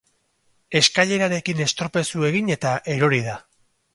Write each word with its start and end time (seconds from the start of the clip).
Eskailerarekin 0.79 1.61
estropezu 1.67 2.25
egin 2.31 2.51
eta 2.57 2.71
erori 2.97 3.23
da. 3.31 3.39